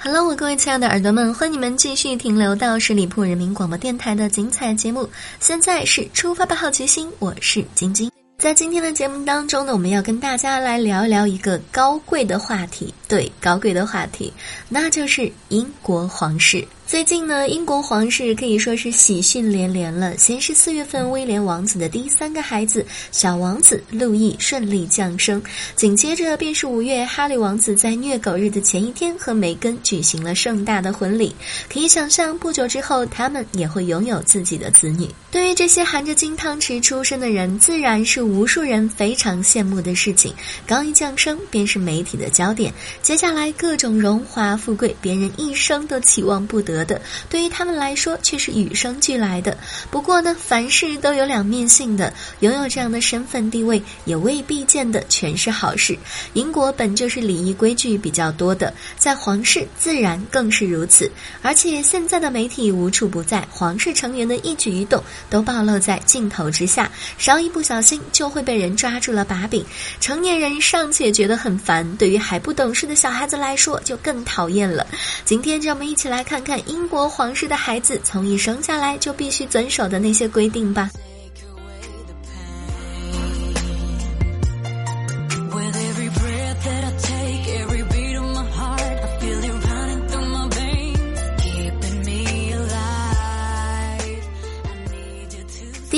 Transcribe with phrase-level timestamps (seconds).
[0.00, 5.08] Hello，我各位亲爱的耳朵们，欢迎你们继续停留到十里铺人民广播电台的精彩节目。
[5.38, 8.10] 现在是出发吧，好奇心，我是晶晶。
[8.38, 14.32] 在今天的节目当中呢，我们要跟大家来聊一聊一个高贵的话题，对，高贵的话题，
[14.68, 16.66] 那就是英国皇室。
[16.88, 20.16] 最近呢，英国皇室可以说是喜讯连连了。
[20.16, 25.42] 先是四月份，威廉王子的第三个孩子小王子路易顺利降生，
[25.76, 31.36] 紧接着便是五月，哈利王子在虐狗日的前一天和梅根举行了盛大的婚礼。
[31.70, 35.06] 可以想象，不久之后他们也会拥有自己的子女。
[35.30, 40.32] 对于这些含着金汤匙出生的人，自然是无数人非常羡慕的事情。
[40.66, 42.72] 刚一降生，便是媒体的焦点。
[43.02, 46.77] 接下来各种荣华富贵，别人一生都期望不得。
[46.84, 49.56] 的，对于他们来说却是与生俱来的。
[49.90, 55.98] 不过呢，凡事都有两面性的，拥有这样的身份地位，也未必见得全是好事。
[56.34, 61.10] 英国本就是礼仪规矩比较多的，在皇室自然更是如此。
[61.42, 69.64] 而且现在的媒体无处不在，皇室成员的一举一动都暴露在镜头之下，稍一不小心就会被人抓住了把柄。
[70.00, 74.86] 成年人尚且觉得很烦，对于还不懂事的小孩子来说就更讨厌了。
[75.24, 76.58] 今天就让我们一起来看看。
[76.68, 80.90] 英国皇室的孩子从一生下来就必须遵守的那些规定吧。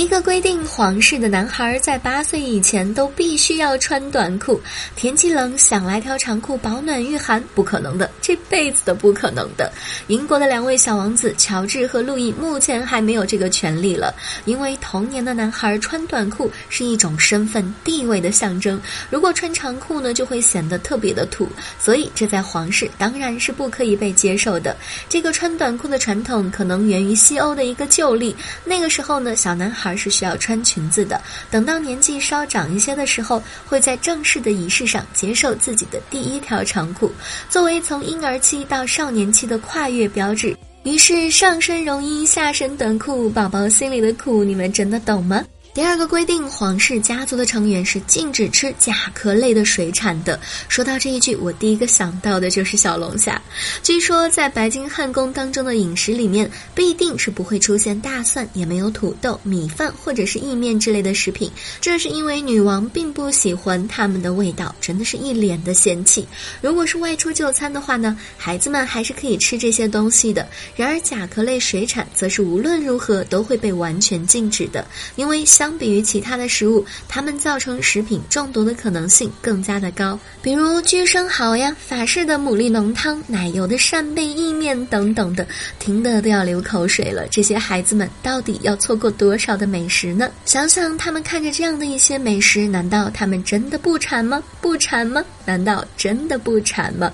[0.01, 4.59] 一个规定，皇室的男孩在八岁以前都必须要穿短裤。
[4.97, 9.71] 天气冷，想来条长裤保暖御寒，不可能的，这辈子都不可能的。
[10.07, 14.15] 英国的两位小王子乔治和路易目前还没有这个权利了，
[14.47, 21.47] 因为童年的男孩穿短裤是一种身份地位的象征，如果穿长裤呢，就会显得特别的土，
[21.79, 24.75] 所以这在皇室当然是不可以被接受的。
[25.11, 28.35] 这个穿短裤的传统可能源于西欧的一个旧例，
[28.65, 29.90] 那个时候呢，小男孩。
[29.91, 31.21] 而是需要穿裙子的。
[31.51, 37.13] 等到年纪稍长一些的时候，会在正式的仪式上接受自己的第一条长裤，
[37.49, 40.57] 作为从婴儿期到少年期的跨越标志。
[40.85, 45.45] 于是上身绒衣，下身短裤，宝宝心里的苦，你们真的懂吗？
[45.73, 50.39] 第二个规定，皇室家族的成员是禁止吃甲壳类的水产的。
[50.69, 53.41] 说到这一句，我第一个想到的就是小龙虾。
[53.81, 61.49] 据说在白金汉宫当中的饮食里面，必定是不会出现大蒜，也没有土豆、米饭或者是意面之类的食品。
[61.81, 66.27] 这是因为女王并不喜欢它们的味道，真的是一脸的嫌弃。
[66.61, 70.49] 如果是外出就餐的话呢，孩子们还是可以吃这些东西的。
[70.75, 75.47] 然而甲壳类水产则是无论如何都会被完全禁止的，因为。
[75.61, 85.47] 相比于其他的食物，它们造成食品中毒的可能性更加的高，比如巨生蚝呀、法式的牡蛎浓汤、奶油的扇贝意面等等的，
[85.79, 87.29] 听得都要流口水了。
[87.31, 90.31] 这些孩子们到底要错过多少的美食呢？
[90.47, 94.43] 想想他们看着这样的一些美食，难道他们真的不馋吗？
[94.63, 95.23] 不馋吗？
[95.45, 97.13] 难道真的不馋吗？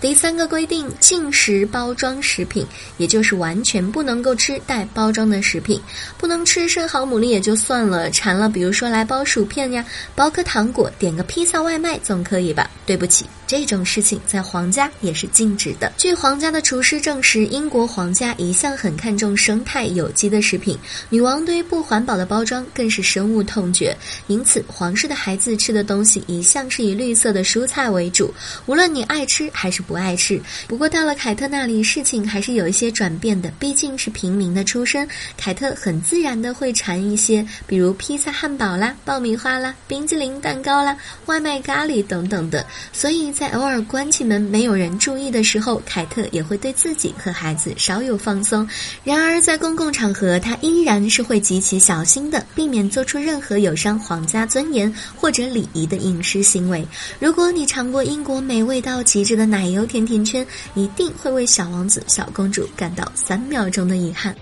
[0.00, 2.66] 第三个规定，禁食包装食品，
[2.98, 5.80] 也就是完全不能够吃带包装的食品，
[6.18, 12.70] 不能吃生蚝、牡蛎也就算了，馋了，比如说来包薯片呀，包颗糖果，点个披萨外卖总可以吧？
[12.86, 13.24] 对不起。
[13.46, 15.92] 这种事情在皇家也是禁止的。
[15.98, 20.76] 据皇家的厨师证实，英国皇家一向很看重生态有机的食品。
[21.10, 23.94] 女王对于不环保的包装更是深恶痛绝，
[24.28, 28.32] 因此皇室的孩子吃的东西一向是以绿色的蔬菜为主。
[28.64, 30.38] 无论你爱吃还是不爱吃。
[30.68, 33.50] 不过到了凯特那里，事情还是有一些转变的。
[33.58, 35.08] 毕竟是平民的出身，
[35.38, 40.94] 凯特很自然的会馋一些，比如披萨、汉堡啦、爆米花啦、冰激凌、蛋糕啦、
[41.24, 42.66] 外卖咖喱等等的。
[42.92, 43.14] 所以。
[43.32, 48.68] 在偶尔关起门没有人注意的时候，凯特也会对自己和孩子稍有放松。
[49.04, 56.86] 然而，在公共场合，他依然是会极其小心的，避免做出任何有伤皇家尊严或者礼仪的饮食行为。
[57.20, 64.34] 如果你尝过英国美味到极致的奶油甜甜圈，一定会为小王子、小公主感到三秒钟的遗憾。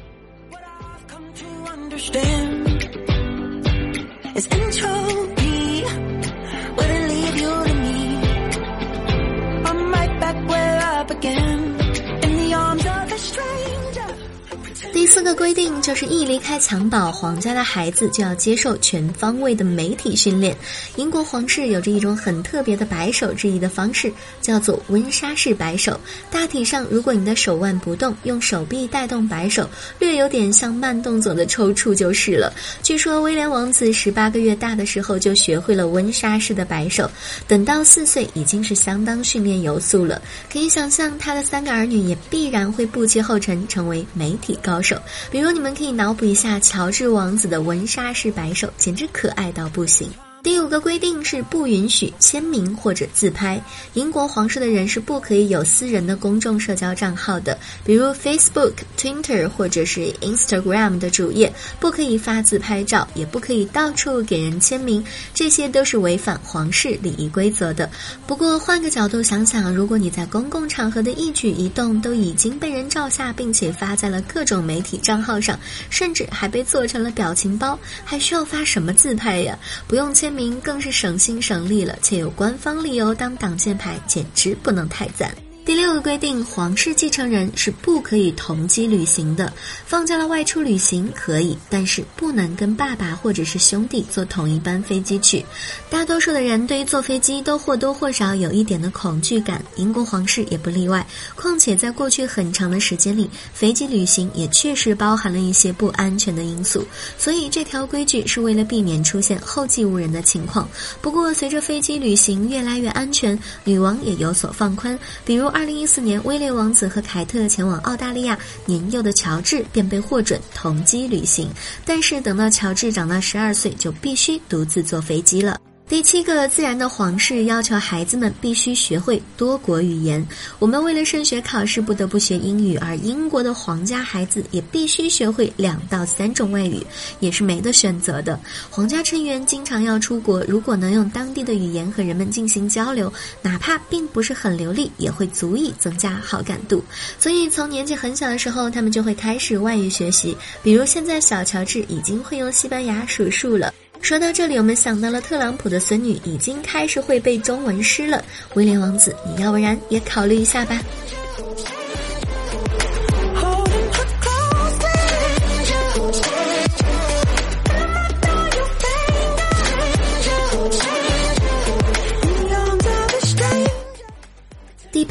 [15.23, 20.57] 四个规定就是一离开襁褓，皇家的孩子就要接受全方位的媒体训练。
[20.97, 26.01] 英国皇室有着一种很特别的摆手致意的方式，叫做温莎式摆手。
[26.29, 29.71] 大体上，如果你的手腕不动，用手臂带动摆手，
[30.01, 32.53] 略有点像慢动作的抽搐就是了。
[32.83, 37.09] 据说威廉王子十八个月大的时候就学会了温莎式的摆手，
[37.47, 40.21] 等到四岁已经是相当训练有素了。
[40.53, 45.01] 可以想象，他的三个儿女也必然会步其后尘，成为媒体高手。
[45.31, 50.11] 比如，你们可以脑补一下乔治王子的文莎式摆手，简直可爱到不行。
[50.43, 53.63] 第五个规定是不允许签名或者自拍。
[53.95, 67.89] 英国皇室的人是不可以有私人的公众社交账号的，比如 Facebook、Twitter 或者是 Instagram 的主页，不可以发自拍照，也不可以到处给人签名，这些都是违反皇室礼仪规则的。
[68.27, 75.57] 不过换个角度想想，如果你在公共场合的一举一动都已经被人照下，并且发在了各种媒体账号上，
[75.89, 79.57] 甚至还被做成了表情包，还需要发什么自拍呀？
[79.87, 80.32] 不用签。
[80.33, 85.33] 名更是省心省力了，且有官方理由当挡箭牌，简直不能太赞。
[85.65, 89.53] 第六个规定，皇室继承人是不可以同机旅行的。
[89.87, 95.45] 放假了外出旅行可以，但是不能跟爸爸或者是兄弟坐同一班飞机去。
[95.89, 101.07] 大多数的人对于坐飞机都或多或少有一点的恐惧感，英国皇室也不例外。
[101.37, 106.85] 况且在过去很长的时间里，飞机旅行也确实包含了一些不安全的因素，
[107.17, 110.69] 所以这条规矩是为了避免出现后继无人的情况。
[111.01, 115.52] 不过，随着飞机旅行越来越安全，女王也有所放宽，比如。
[115.53, 121.49] 二零一四年，威廉王子和凯特前往澳大利亚，年幼的乔治便被获准同机旅行。
[121.85, 125.61] 但是等到乔治长到十二岁，就必须独自坐飞机了。
[125.93, 130.27] 第七个自然的皇室要求孩子们必须学会多国语言。
[130.59, 136.83] 我们为了升学考试不得不学英语，而英国的皇家孩子也必须学会两到三种外语，
[137.21, 138.41] 也是没得选择的。
[138.71, 143.13] 皇家成员经常要出国，如果能用当地的语言和人们进行交流，
[143.43, 146.83] 哪怕并不是很流利，也会足以增加好感度。
[147.19, 150.35] 所以从年纪很小的时候，他们就会开始外语学习。
[150.63, 153.75] 比如现在小乔治已经会用西班牙数数了。
[154.03, 158.23] 说到这里，我们想到了特朗普的孙女已经开始会背中文诗了。
[158.55, 160.83] 威廉王子，你要不然也考虑一下吧。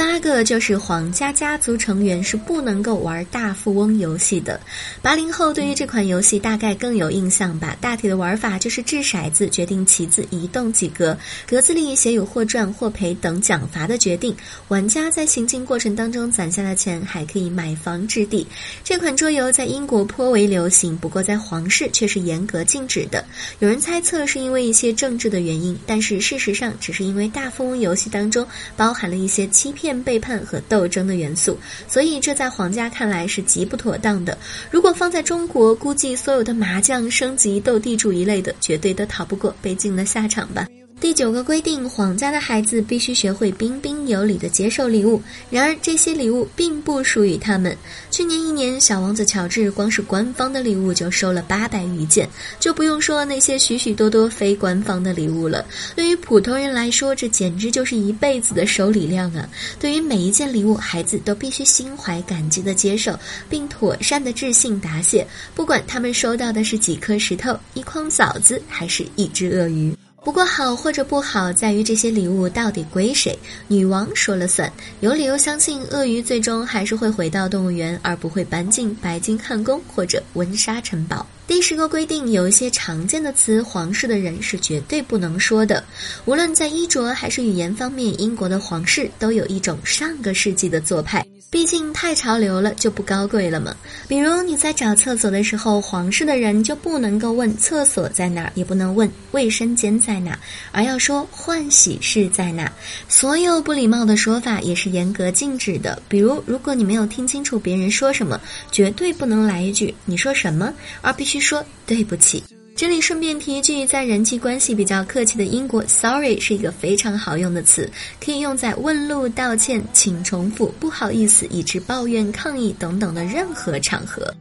[0.02, 4.60] 八个就是皇家家族成员是不能够玩大富翁游戏的。
[5.00, 7.78] 八零后对于这款游戏大概更有印象吧？
[7.80, 11.16] 大体的玩法就是掷骰子决定棋子移动几格，
[11.46, 14.36] 格子里写有或赚或赔等奖罚的决定。
[14.70, 18.48] 玩家在行进过程当中攒下的钱还可以买房置地。
[18.84, 23.24] 这款桌游在英国颇为流行，不过在皇室却是严格禁止的。
[23.60, 28.44] 有人猜测是因为一些政治的原因，但是事实上只是因为大富翁游戏当中
[28.76, 29.91] 包含了一些欺骗。
[30.04, 31.58] 背叛和斗争的元素，
[31.88, 34.38] 所以这在皇家看来是极不妥当的。
[34.70, 40.68] 如果放在中国，估计所有的麻将、升级、斗地主一类的，绝对都逃不过被禁的下场吧。
[41.02, 45.20] 第九个规定，皇家的孩子必须学会彬彬有礼的接受礼物。
[45.50, 47.76] 然而，这些礼物并不属于他们。
[48.12, 52.30] 去年一年，小王子乔治光是官方的礼物就收了八百余件，
[52.60, 55.66] 就不用说那些许许多多非官方的礼物了。
[55.96, 59.50] 对于普通人来说，这简直就是一辈子的收礼量啊！
[59.80, 63.18] 对于每一件礼物，孩子都必须心怀感激的接受，
[63.50, 69.92] 并妥善的致信答谢，不管他们收到的是几颗石头、一筐枣子，还是一只鳄鱼。
[70.24, 73.38] 不过好或者不好，在于这些礼物到底归谁，
[73.68, 74.72] 女王说了算。
[75.00, 81.26] 有理由相信，鳄鱼最终还是会回到动物园，而不会搬进白金汉宫或者温莎城堡。
[81.48, 85.84] 第十个规定，有一些常见的词，皇室的人是绝对不能说的。
[86.26, 91.26] 无论在衣着还是语言方面，英国的皇室都有一种上个世纪的做派。
[91.52, 93.76] 毕竟太潮流了，就不高贵了嘛。
[94.08, 100.40] 比如你在找厕所的时候，皇室的人就不能够问厕所在哪儿，也不能问卫生间在哪，
[100.72, 102.72] 而要说换洗室在哪儿。
[103.10, 106.02] 所有不礼貌的说法也是严格禁止的。
[106.08, 108.40] 比如，如果你没有听清楚别人说什么，
[108.72, 112.42] 绝对不能来一句“你说什么”，而必须说“对不起”。
[112.82, 117.88] 这里顺便提一句，在人际关系比较客气的英国，sorry 是一个非常好用的词，
[118.20, 124.34] 可以用在问路、道歉、请重复、不好意思、以致抱怨、抗议等等的任何场合。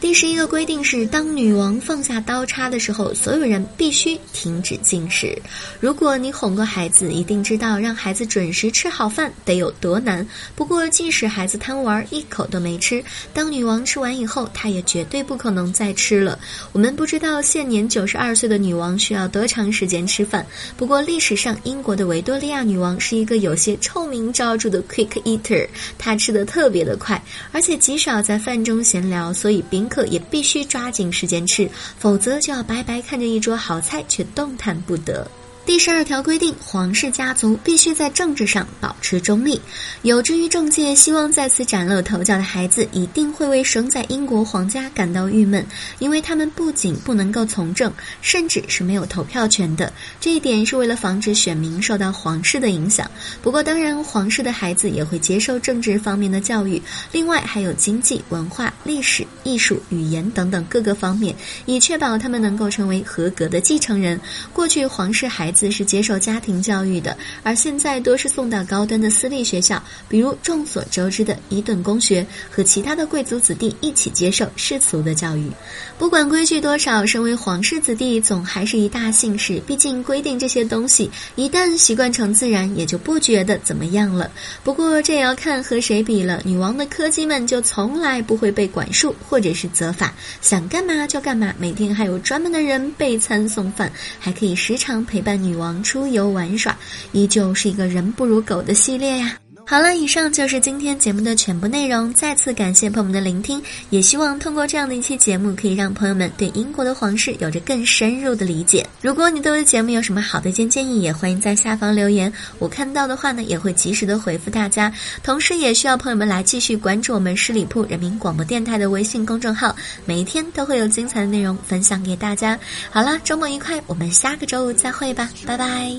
[0.00, 5.36] 第十一个规定是，当女王放下刀叉的时候，所有人必须停止进食。
[5.80, 10.24] 如果你哄过孩子，一定知道让孩子准时吃好饭得有多难。
[10.54, 13.02] 不过，即使孩子贪玩，一口都没吃，
[13.34, 16.38] 当女王吃完以后，她也绝对不可能再吃了。
[16.70, 20.46] 我们不知道现年九十二岁的女王需要多长时间吃饭。
[20.76, 31.68] 不过，历史上英国的维多利亚女王是一个有些臭名昭著的 quick eater，她吃的特别的快，而且极少在饭中闲聊，所以客也必须抓紧时间吃，
[31.98, 35.26] 否则就要白白看着一桌好菜却动弹不得。
[35.68, 39.60] 第十二条规定，皇室家族必须在政治上保持中立。
[40.00, 45.66] 有志于政界、希望在此崭露头角的孩子，一定会为生在英国皇家感到郁闷，
[45.98, 49.92] 因为他们不仅不能够从政，甚至是没有投票权的。
[50.18, 53.08] 这一点是为了防止选民受到皇室的影响。
[53.42, 56.80] 不过，当然，皇室的孩子也会接受政治方面的教育，
[57.12, 64.18] 另外还有经济、文化、历史、艺术、语言等等各个方面，以确保他们能够成为合格的继承人。
[64.54, 65.57] 过去，皇室孩子。
[65.58, 75.50] 自是接受家庭教育的，而现在多是送到高端的私立学校，比如众所周知的伊顿公学，和其他的贵族子弟一起接受世俗的教育。
[75.98, 79.60] 不管规矩多少，身为皇室子弟总还是一大幸事。
[79.66, 84.30] 毕竟规定这些东西，一旦习惯成自然，也就不觉得怎么样了。
[84.62, 86.40] 不过这也要看和谁比了。
[86.44, 95.47] 女王的科技们就从来不会被管束或者是责罚，想干嘛就干嘛，每天还有专门的人备餐送饭，还可以时常陪伴女。
[95.48, 96.76] 女王出游玩耍，
[97.12, 99.38] 依旧是一个人不如狗的系列呀。
[99.70, 102.10] 好了，以上就是今天节目的全部内容。
[102.14, 108.86] 再次感谢朋友们的聆听，也希望通过这样的一期节目，可以让朋友们对英国的皇室有着更深入的理解。
[109.02, 114.90] 如果你对我的节目有什么好的建建议，也欢迎在下方留言，我看到的话呢，也会及时的回复大家。
[115.22, 122.58] 同时，也需要朋友们来继续关注我们十里铺人民广播电台的微信公众号，每一天都会有精彩的内容分享给大家。
[122.88, 125.92] 好了，周末愉快，我们下个周五再会吧，拜拜。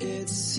[0.00, 0.58] It's